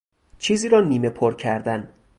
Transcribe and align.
چیزی 0.39 0.69
را 0.69 0.81
نیمه 0.81 1.09
پر 1.09 1.33
کردن 1.33 1.93